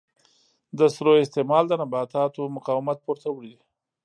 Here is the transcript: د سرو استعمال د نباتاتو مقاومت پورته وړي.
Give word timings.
د 0.77 0.79
سرو 0.95 1.13
استعمال 1.23 1.63
د 1.67 1.73
نباتاتو 1.81 2.41
مقاومت 2.55 2.97
پورته 3.05 3.27
وړي. 3.31 3.53